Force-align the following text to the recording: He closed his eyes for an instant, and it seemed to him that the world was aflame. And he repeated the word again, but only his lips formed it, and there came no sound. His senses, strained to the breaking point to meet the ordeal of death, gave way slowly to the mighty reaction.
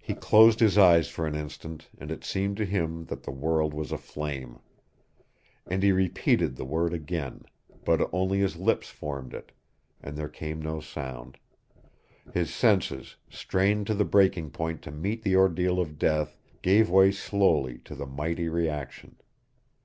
He 0.00 0.14
closed 0.14 0.58
his 0.58 0.76
eyes 0.76 1.06
for 1.08 1.24
an 1.24 1.36
instant, 1.36 1.88
and 1.96 2.10
it 2.10 2.24
seemed 2.24 2.56
to 2.56 2.64
him 2.66 3.04
that 3.04 3.22
the 3.22 3.30
world 3.30 3.74
was 3.74 3.92
aflame. 3.92 4.58
And 5.68 5.84
he 5.84 5.92
repeated 5.92 6.56
the 6.56 6.64
word 6.64 6.92
again, 6.92 7.44
but 7.84 8.10
only 8.12 8.40
his 8.40 8.56
lips 8.56 8.88
formed 8.88 9.32
it, 9.32 9.52
and 10.02 10.16
there 10.16 10.28
came 10.28 10.60
no 10.60 10.80
sound. 10.80 11.38
His 12.34 12.52
senses, 12.52 13.14
strained 13.30 13.86
to 13.86 13.94
the 13.94 14.04
breaking 14.04 14.50
point 14.50 14.82
to 14.82 14.90
meet 14.90 15.22
the 15.22 15.36
ordeal 15.36 15.78
of 15.78 15.96
death, 15.96 16.36
gave 16.62 16.90
way 16.90 17.12
slowly 17.12 17.78
to 17.84 17.94
the 17.94 18.04
mighty 18.06 18.48
reaction. 18.48 19.14